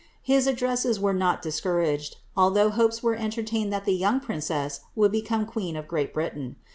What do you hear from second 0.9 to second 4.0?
were not discouraged, although hopes were entertained that the